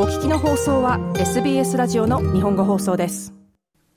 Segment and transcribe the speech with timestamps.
[0.00, 3.34] お聞きの放送は SBS ラジオの日本語放送です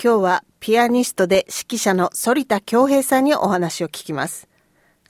[0.04, 4.50] 今日はピアニストで指揮者の反田恭平さんにお話を聞きます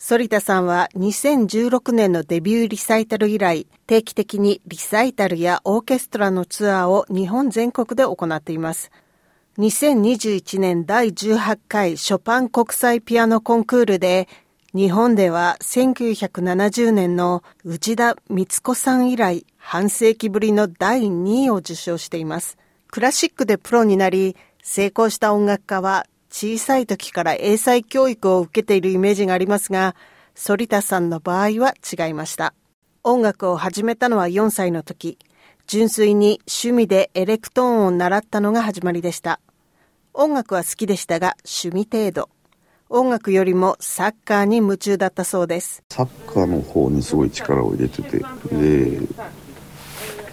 [0.06, 8.92] 反田さんは2016年のデビューリサイタル以来、定期的にリサイタルやオーケストラのツアーを日本全国で行っています。
[9.60, 14.28] 2021年第18回ショパン国際ピアノコンクールで
[14.74, 22.58] 日本では1970年の内田光子さん以来半世紀ぶりの第2位を受賞しています。
[22.90, 29.94] クラシックでプロになり成功した音楽家は小さい時から英才教育を受けているイメージがありますが、
[30.36, 32.54] 反田さんの場合は違いました。
[33.04, 35.18] 音楽を始めたのは4歳の時、
[35.68, 39.42] 純粋に趣味でエレクトーンを習ったのが始まりでした。
[40.14, 42.30] 音楽は好きでしたが趣味程度。
[42.94, 49.00] 音楽よりもサッカーに夢中だったそうですサッカーの方にすごい力を入れててで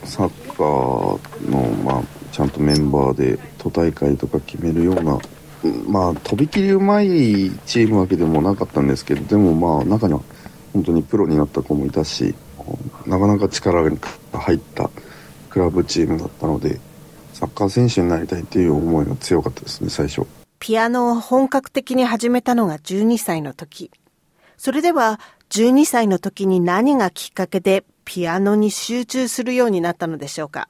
[0.05, 2.03] サッカーの、まあ、
[2.33, 5.19] ちゃんとメンバーで都大会とか決めるような
[5.87, 7.07] まあとびきりうまい
[7.65, 10.21] チームわけでもなかったんですけどでもまあ中には
[10.73, 12.35] 本当にプロになった子もいたし
[13.07, 13.91] なかなか力が
[14.33, 14.91] 入った
[15.49, 16.81] クラブチームだったので
[17.35, 20.38] サッカー選手になりたいっていう思いが強かったですね最初。
[20.59, 23.91] ピアノを本格的に始めたのが12歳の時。
[24.57, 25.21] それでは
[25.51, 30.69] 12歳の時に何がきっかけでピアノに集中するようになったのでしょうか？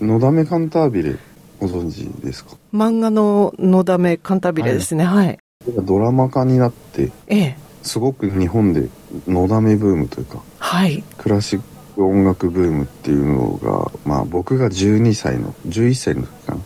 [0.00, 1.16] のだめカンタービレ
[1.58, 2.56] ご存知ですか？
[2.72, 5.38] 漫画ののだめカンタービレですね、はい、はい。
[5.84, 8.88] ドラマ化になって、ええ、すごく日本で
[9.26, 11.62] のだめブームというか、はい、クラシッ
[11.94, 16.60] ク音楽ブームっていうのが、まあ僕が12歳の、11歳の時かな、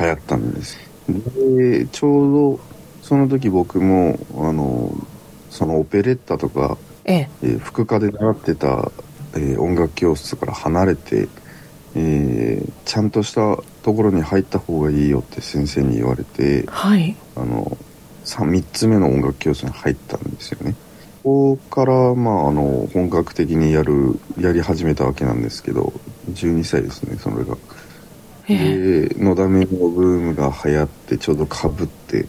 [0.00, 2.60] 流行ったんですでちょうど
[3.02, 4.92] その時僕もあの
[5.50, 8.90] そのオペレッタとか、ええ副科で習ってた、
[9.34, 11.28] えー、音楽教室から離れて、
[11.94, 17.78] えー、ちゃんとしたところに入った方がいいよって先生に言われて、はい、あの
[18.24, 20.74] 3, 3つ目の音楽教室に入ったんですよね。
[21.22, 25.92] ここから、まあ、あの本格的にやるやり始めたわけなんですけど
[26.30, 27.56] 12歳ですねそれが。
[28.48, 32.26] でのだめのブームが流行ってちょうどかぶって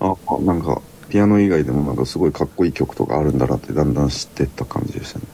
[0.00, 5.24] あなんかピアノ以外でもなんかすごいかっこいい曲とかあるんだなってだんだん知ってった感じでしたね。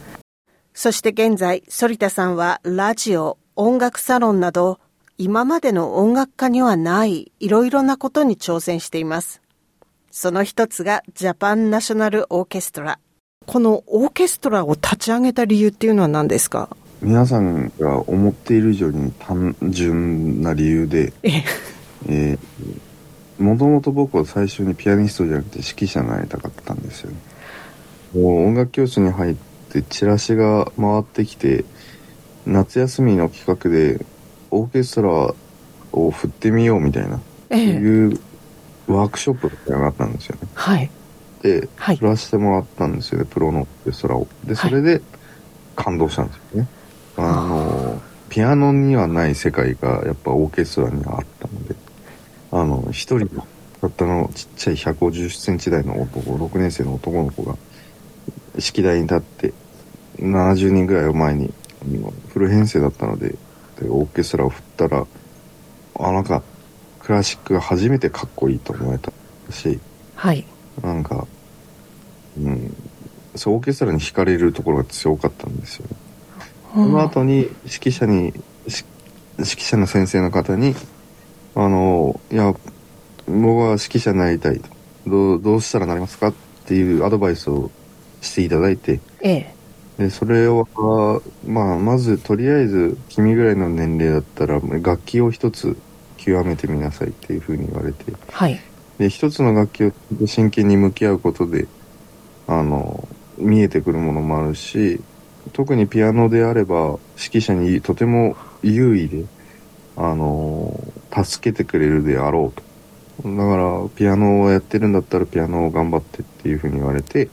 [0.72, 4.78] そして現在反田さんはラジオ音楽サロンなど
[5.18, 9.42] 今までの音楽家にはないいろいろなことに挑戦しています。
[10.10, 12.98] その一つがジャパンナショナルオーケストラ。
[13.46, 16.68] このオーケストラを立ち上げた理由っていうのは何ですか？
[17.02, 21.12] 皆さんが思っている以上に単純な理由で、
[22.08, 27.16] えー、もともと僕は最初にピアニストじゃなくて指揮者になりたかったんですよね。
[28.14, 29.34] もう音楽教室に入っ
[29.70, 31.64] てチラシが回ってきて、
[32.46, 34.04] 夏休みの企画で
[34.50, 35.34] オーケストラ
[35.92, 38.20] を振ってみようみたいな、ええ、いう
[38.88, 40.48] ワークショップがあったんですよね。
[40.54, 40.90] はい。
[41.42, 44.26] で、はい、振らせてもらったんですよね、プロのオーケストラを。
[44.44, 45.00] で、それで
[45.76, 46.68] 感動したんですよね。
[47.20, 51.74] あのピアノにはない世界がやっぱオーケストラにはあったので
[52.52, 53.28] あの一人
[53.80, 57.56] たったのちっちゃい1 5 0センチ台の男6年生の男の子が
[58.58, 59.54] 式台に立って
[60.18, 61.52] 70人ぐらいを前に
[62.28, 63.30] フル編成だったので
[63.80, 65.06] でオーケストラを振ったら
[65.98, 66.42] あなんか
[67.00, 69.12] クラシックが初めてかっこいいと思えた
[69.52, 69.80] し、
[70.14, 70.44] はい、
[70.82, 71.26] なんか、
[72.38, 72.76] うん、
[73.34, 75.96] そうオーケストラに惹かれるところが強かったんですよね。
[76.74, 78.34] その後に指揮者に指
[79.38, 80.74] 揮者の先生の方に
[81.54, 82.54] あのいや
[83.26, 84.80] 僕は指揮者になりたいと。
[85.06, 86.34] どうどうしたらなりますかっ
[86.66, 87.70] ていうアドバイスを
[88.20, 89.54] していただいて、ええ、
[89.98, 90.66] でそれは、
[91.46, 95.76] まあ、まずとりあえず君ぐらいの年齢だったら楽器を一つ
[96.18, 98.60] 極めてみなさいっていうふうに言われて、はい、
[98.98, 99.92] で一つの楽器を
[100.26, 101.66] 真剣に向き合うことで
[102.46, 103.08] あの
[103.38, 105.00] 見えてくるものもあるし
[105.52, 109.24] 特にピアノであれば指揮者にとても優位で、
[109.96, 110.72] あの
[111.12, 112.70] 助けてくれるであろうと。
[113.22, 117.28] だからピアノをやってるんだったらピアノを頑張ってっていうふうに言われて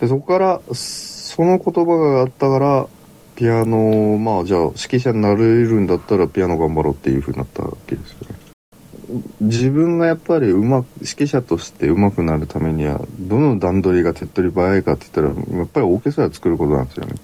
[0.00, 2.86] でそこからその言葉があったから
[3.34, 8.27] ピアノまあじゃあ指揮者になれるんだったらピアノ頑張ろうっていうふうになったわけですよ。
[9.40, 17.14] 自分がやっぱりうまく指揮者として上手くなるためにはどの段取りが手っ取り早いかって言ったらやっぱりオーケストラ作ることなんですよね。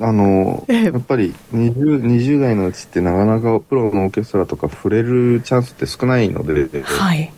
[0.00, 7.32] あの、やっぱり 20, 20代のうちってなかなかプロのオーケストラとか触れるチャンスって少ないので、はい、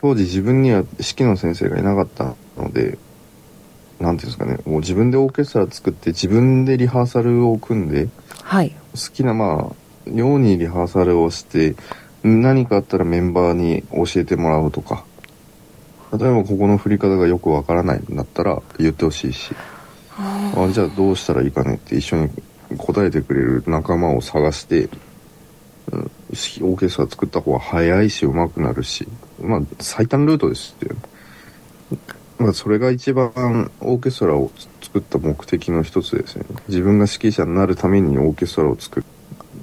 [0.00, 2.98] 当時自分には指揮の先生がいなかったので
[4.02, 8.08] なんていうんですかね、もう自分でオーケストラ作って自分でリハーサルを組んで、
[8.42, 8.70] はい。
[8.70, 11.76] 好きなまあ、ようにリハーサルをして、
[12.22, 15.04] 何かあったらメンバーに教えてもらうとか、
[16.12, 19.54] 例えばここの振り方がよくわからないんだったら言ってほしいし、
[20.18, 22.30] あじゃあどうしたらいいかねって一緒に
[22.78, 24.88] 答えてくれる仲間を探して、
[25.90, 29.08] うん、オーケストラ作った方が早いし上手くなるし、
[29.40, 30.94] まあ最短ルートですって。
[32.38, 36.56] まあそれが一番オーケストラを作った目的の一つですよね。
[36.68, 39.06] 自分が指揮者になるためにオーケストラを作る。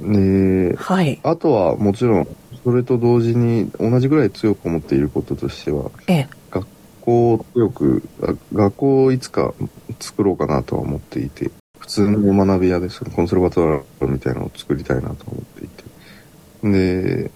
[0.01, 1.19] で、はい。
[1.23, 2.27] あとはもちろん
[2.69, 6.27] それと同時に同じぐらい強く思っていることとしては、ええ。
[6.51, 6.67] 学
[7.01, 9.55] 校を強く、あ学校をいつか
[9.99, 11.49] 作ろうかなとは思っていて、
[11.79, 17.23] 普通の学び屋ですコンサルバトラーみたいなのを作りたいなと思っていて。
[17.23, 17.31] で、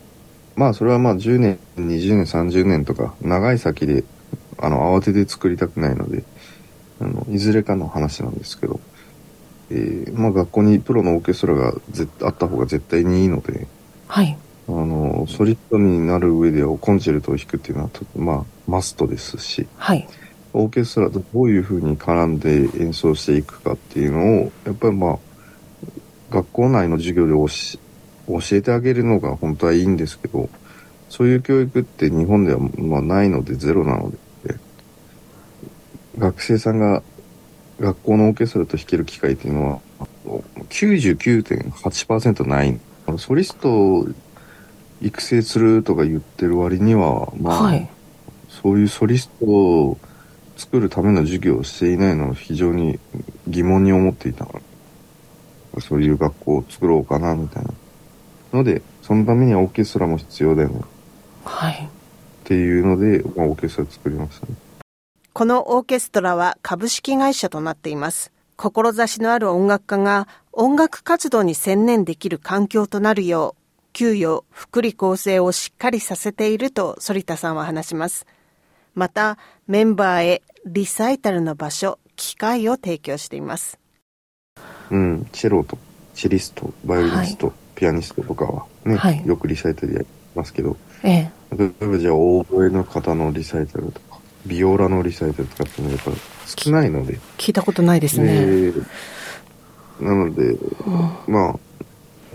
[0.55, 4.03] まあそれはまあ10年、20年、30年とか長い先で、
[4.59, 6.23] あの、慌てて作りたくないので、
[7.01, 8.79] あの、いずれかの話なんですけど、
[9.71, 13.65] えーまあ学校にプロのオーケストラが絶あった方が絶対にいいので、
[14.07, 14.37] はい。
[15.33, 20.07] ソリッドになる上ではコンチェルトを弾くっていうのはと、まあ、マストですし、はい。
[20.53, 25.19] オーケストラとどういう風に絡んで演奏していくかっていうのを、やっぱりまあ、
[26.29, 27.47] 学校内の授業で教
[28.27, 30.49] 教えてあげるのが本当はいいんですけど、
[31.09, 34.17] そういう教育って日本ではまあないのでゼロなので、
[36.17, 37.01] 学生さんが
[37.79, 39.79] 学校のオーケストラと弾ける機会っていうのは、
[40.69, 42.79] 99.8%ない。
[43.17, 44.07] ソリストを
[45.03, 47.89] 育成するとか言ってる割には、まあ、はい。
[48.49, 49.97] そういうソリストを
[50.55, 52.99] 作るための授業をしていないのを非常に
[53.47, 54.59] 疑問に思っていたか
[55.75, 57.73] ら、そういう学校を作ろうかな、みたいな。
[58.53, 60.81] ので、そのためにはオーケストラも必要だよね。
[61.43, 61.73] はい。
[61.73, 61.87] っ
[62.45, 64.53] ていうので、まあ、オーケストラ作りましたね。
[65.33, 68.31] このオーケストラは株式会社となっています。
[68.55, 73.62] 志のある音楽家が音楽活動に専念できる環境となるよう、
[73.93, 78.25] 給与、福利厚生をしっかりさせていると反田さんは話します。
[78.95, 79.37] また、
[79.67, 83.79] メンバーへリサイタルの場所、機会を提供しています。
[84.91, 85.77] うん、チェロと、
[86.13, 91.31] チェリスト、バイオリニスト、ピアニストとかはね、はいよくリサイタルやりますけど、ええ。
[91.57, 96.21] 例えばじゃあ、オーボエの方のリサイタルとか、ビオラのリサイタルとかっていうのはやっぱ
[96.63, 98.45] 少ないので、聞いたことないですね。
[98.45, 98.73] で
[100.01, 100.57] なので、
[101.27, 101.61] まあ、本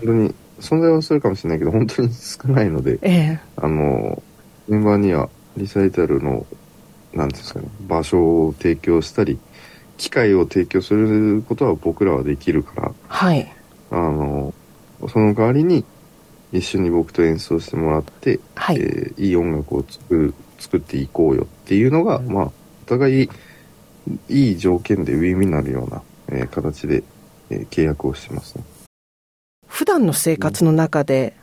[0.03, 3.39] 当に、存在はするかもしれないけど、本当に少ないので、ええ。
[3.55, 4.21] あの、
[4.67, 6.45] メンバーにはリサイタルの、
[7.13, 9.39] なんですかね、場所を提供したり、
[9.97, 13.51] 機会を提供することは僕らはできるから、はい。
[13.91, 14.53] あの、
[15.09, 15.83] その代わりに、
[16.51, 18.77] 一緒に僕と演奏してもらって、はい。
[18.79, 22.51] えーいい音楽を作る作っていこうよっていうのが、まあ、お
[22.85, 23.29] 互い
[24.29, 27.03] いい条件でウィンウィンになるような、えー形で、
[27.49, 28.63] えー契約をしてますね。
[29.89, 31.35] 普段の生活の中で、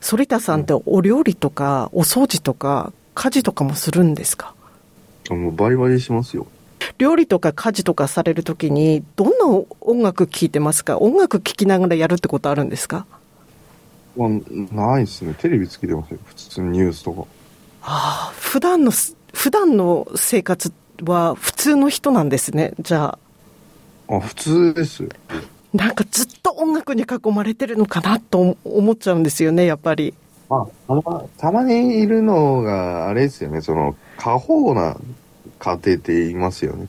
[0.00, 4.54] 反田さんってお料理とかお掃除とか家事とかもするんですか？
[5.28, 6.46] あの、バリバリしますよ。
[6.96, 10.98] 料理とか家事とかされるときにどんな音楽聴いてますか？
[10.98, 13.04] 音楽聴きながらやるってことあるんですか？
[14.16, 14.28] まあ、
[14.74, 15.34] ないですね。
[15.34, 16.18] テレビつけてますよ。
[16.24, 17.26] 普通にニュースとか。
[17.82, 20.72] ああ普段のす普段の生活
[21.02, 23.18] は普通の人なんですねじゃ
[24.08, 25.10] ああ、普通ですよ。
[25.72, 30.14] なんかずっと音楽に囲まれてるのかなと思っちゃうんですよねやっぱり
[30.50, 33.60] まあ、たまたまにいるのが、あれですよね。
[33.60, 34.96] その、過保護な
[35.60, 36.88] 家庭って言いますよね。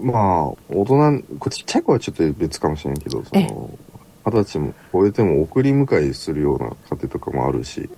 [0.00, 3.78] まあ、大人、こちっちゃい子はちょっと別かもしれんけど、その、
[4.24, 7.90] 二十歳も超えても送り迎えするような家庭とかもあるし、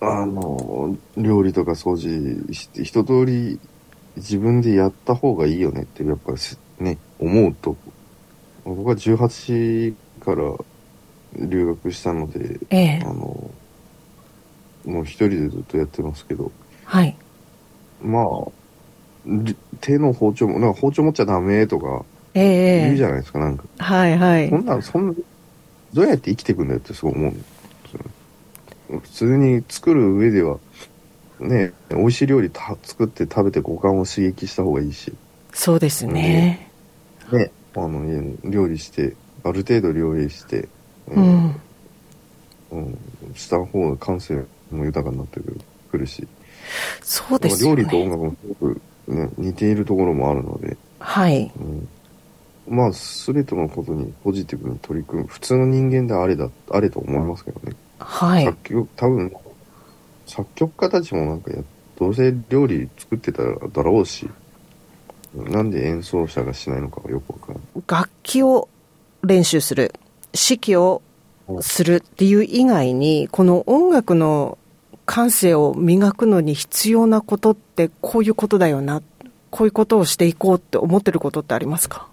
[0.00, 3.60] あの、料理とか掃除して、一通り
[4.16, 7.76] 自分でやった方がいいよねって、やっぱしね、思うと、
[8.64, 10.54] 僕は18から
[11.46, 13.02] 留学したので、ええ。
[13.02, 13.50] あの、
[14.84, 16.50] もう一人でずっとやってますけど、
[16.84, 17.16] はい。
[18.02, 18.24] まあ、
[19.26, 22.04] り手の包丁も、なんか包丁持っちゃダメとか
[22.34, 23.64] ええ言うじゃないですか、なんか。
[23.78, 24.50] はいはい。
[24.50, 25.14] そんなん、そんな、
[25.92, 27.40] どうやって生きていくんだよってすごい思うんで
[27.88, 29.00] すよね。
[29.00, 30.58] 普通に作る上では、
[31.40, 35.12] ね、美味しい料理た作って食べて五感を刺激した方がいいし、
[35.52, 36.70] そうですね。
[37.32, 40.68] ね、あの、家料理して、ある程度料理して、
[41.08, 41.60] う、ん。
[42.70, 42.98] うん、
[43.34, 46.26] した方が感性も豊かになってくるくるし、
[47.02, 51.52] そうですよ料理と音ね楽もすごく、ね、似ているところもあるので、はい。
[51.60, 51.88] うん、
[52.66, 57.76] まあ、すべてのことにポジティブに取り組む、普通の人間であれだ、あれと思いますけどね。
[57.98, 58.44] はい。
[58.44, 59.32] 作曲、多分、
[60.26, 61.58] 作曲家たちもなんかや、
[61.98, 64.28] どうせ料理作ってただろうし、
[65.34, 67.82] なんで演奏者がしないのかがよくわからない。
[67.86, 68.68] 楽器を
[69.22, 69.92] 練習する、
[70.32, 71.02] 指揮を
[71.60, 74.58] するっていう以外に、この音楽の
[75.06, 79.02] 感性を磨くのに必要なことってこういうことだよな、
[79.50, 82.08] こういうことをしていこうって思ってることってありますか？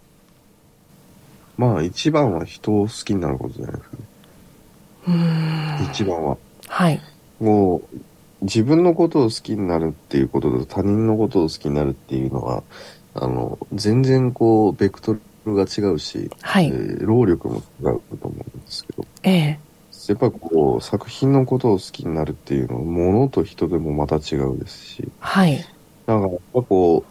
[1.58, 3.98] まあ一番は人を好きになることじゃないですか
[5.08, 5.90] ね。
[5.92, 6.38] 一番は。
[6.68, 7.02] はい。
[7.40, 7.98] もう、
[8.42, 12.64] 自分のことを好きになるっていうことと他人のことを好きになるっていうのは、
[13.14, 15.14] あの、全然こう、ベクト
[15.46, 19.60] ルが違うし、はいえー労力も違うと思うんですけど、ええ。
[20.08, 25.64] やっぱこう、作品のことを好きになるっていうのは、物と人でもまた違うですし、はい。
[26.06, 27.06] なんかやっぱこ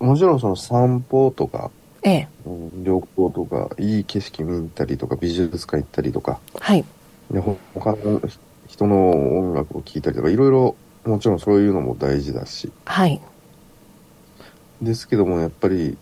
[0.00, 1.70] う、もちろんその散歩とか、
[2.04, 2.28] ええ。
[2.44, 6.84] うん旅行とか、いい景色見に行ったりとか、美術館行ったりとか、はい。
[7.30, 8.20] でほ他の
[8.68, 13.20] 人の音楽を聴いたりとか、いろいろ、もちろんそういうのも大事だし、はい。
[14.82, 15.96] ですけども、やっぱり、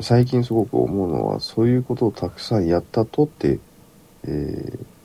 [0.00, 3.58] 最近すごく思うのは、そういうことをたくさんやったとって、
[4.24, 4.96] えー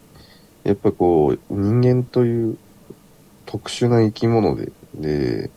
[0.64, 2.58] やっぱこう、人間という
[3.46, 5.50] 特殊な生き物で、で、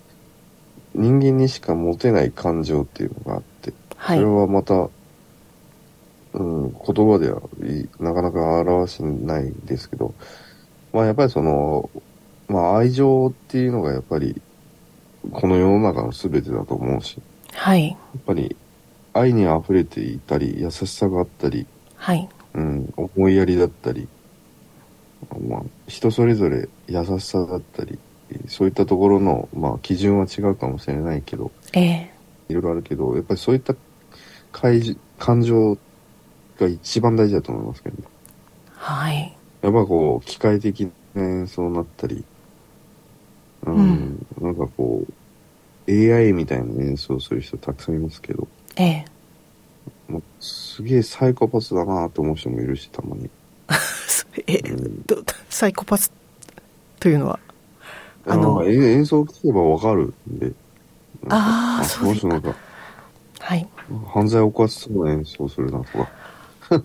[0.94, 4.30] 人間にしか持てない感情っていうのがあって、はいそれ。
[4.30, 4.88] はまた、
[6.34, 10.14] うん、言葉ではいなかなか表しないんですけど、
[10.92, 11.90] まあやっぱりその、
[12.48, 14.40] まあ愛情っていうのがやっぱり、
[15.32, 17.20] この世の中の全てだと思うし、
[17.52, 17.88] はい。
[17.88, 18.56] やっぱり
[19.12, 21.66] 愛に溢れていたり、優しさがあったり、
[21.96, 22.28] はい。
[22.54, 24.08] うん、思いやりだったり、
[25.48, 27.98] まあ、人それぞれ優しさだったり、
[28.48, 32.10] そういったところの、まあ、基準は違うかもしれないけど、ええ。
[32.48, 33.74] いろいろあるけど、やっぱりそういった
[34.52, 35.78] 感情
[36.58, 38.04] が一番大事だと思いますけどね。
[38.76, 39.36] はい。
[39.62, 42.24] やっぱこう、機械的な演奏になったり、
[43.72, 45.12] うん、なんかこう、
[45.90, 49.04] AI みたいな演奏をする人たくさんいますけど、ええ。
[50.08, 53.30] もうすげえサイコパスだなと思う人もいるし、たまに。
[54.46, 54.60] え、
[55.06, 56.12] どサイコパス
[57.00, 57.38] というのは？
[58.26, 60.52] あの演奏聞けばわかるんで。
[61.28, 62.56] あーなんかそうですか
[63.40, 63.68] はい。
[64.06, 66.10] 犯罪を犯しそうな演奏するなとか。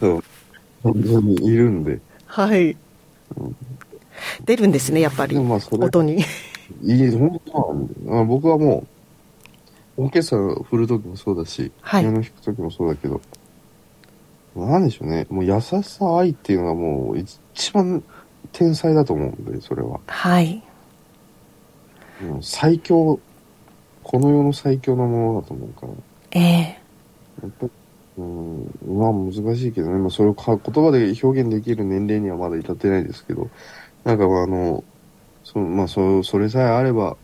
[0.00, 0.24] そう。
[0.82, 2.00] 本当にいるんで。
[2.26, 2.76] はい。
[4.44, 6.24] 出るんですね、やっぱりまあ、それ、音に。
[6.82, 8.84] いい、本当あ僕はも
[9.96, 13.20] う、オーケストラ振るときもそうだし、はいピアノ弾くときもそうだけど、
[14.56, 15.26] なんでしょうね。
[15.30, 18.02] もう優しさ、愛っていうのがもう一番
[18.52, 20.00] 天才だと思うんで、それは。
[20.06, 20.62] はい。
[22.22, 23.18] もう最強、
[24.02, 25.92] この世の最強なものだと思うから。
[26.32, 26.78] ええ。
[27.42, 27.66] やっぱ
[28.18, 33.48] うん、まあ難しいけどね、まあ、それをか言葉で表現できる年齢にはまだ至ってないですけど、
[34.04, 34.84] なんかあの、
[35.44, 37.16] そまあそそれさえあれば、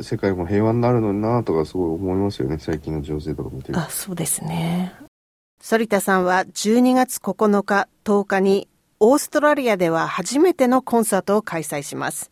[0.00, 3.78] 世界も平和になるのになとかすごい思いますよね、最近の情勢とか見てる。
[3.78, 4.94] あ、そうですね。
[5.60, 8.68] 反田さんは12月9日、10日に
[9.00, 12.30] オーストラリアでは初めてのコンサートを開催します。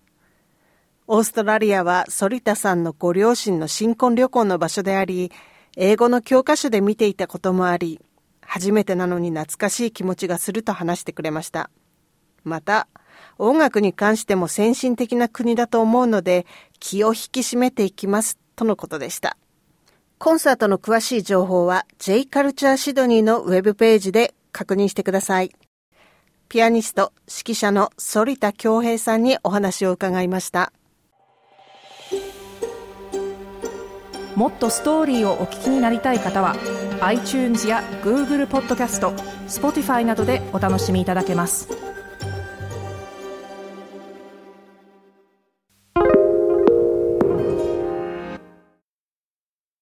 [1.09, 5.31] オーストラリアは反田さんのご両親の新婚旅行の場所であり、
[5.77, 8.01] 英語の教科書で見ていたこともあり、
[8.41, 11.71] 初めてなのに懐かしい気持ちがすると話してくれました。
[12.47, 12.87] また、
[13.39, 16.47] 音楽に関しても先進的な国だと思うので、
[16.79, 19.37] 気を引き締めていきます、とのことでした。
[20.19, 25.53] コンサートの詳しい情報は J カルチャーシドニーのウェブページで確認してください。
[26.49, 30.73] ピアニスト、指揮者の反田恭平さんにお話を伺いました。
[34.37, 36.55] もっとストーリーをお聞きになりたい方は
[37.01, 39.13] iTunes や Google ポッドキャスト
[39.49, 41.96] Spotify などでお楽しみいただけます